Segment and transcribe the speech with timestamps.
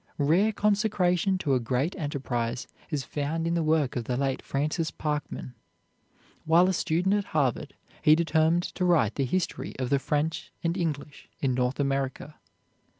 [0.17, 4.89] Rare consecration to a great enterprise is found in the work of the late Francis
[4.89, 5.53] Parkman.
[6.43, 10.75] While a student at Harvard he determined to write the history of the French and
[10.75, 12.39] English in North America.